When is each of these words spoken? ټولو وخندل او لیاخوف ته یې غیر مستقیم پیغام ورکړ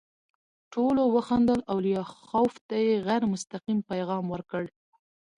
ټولو 0.73 1.01
وخندل 1.15 1.59
او 1.71 1.77
لیاخوف 1.85 2.53
ته 2.67 2.75
یې 2.85 2.93
غیر 3.07 3.21
مستقیم 3.33 3.79
پیغام 3.91 4.25
ورکړ 4.29 4.63